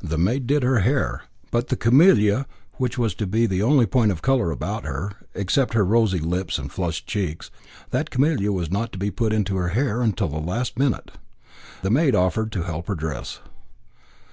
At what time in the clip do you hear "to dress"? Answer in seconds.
12.94-13.40